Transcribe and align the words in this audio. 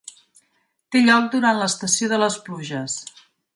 Té 0.95 1.01
lloc 1.09 1.27
durant 1.35 1.61
l'estació 1.61 2.11
de 2.15 2.21
les 2.25 2.41
pluges. 2.49 2.99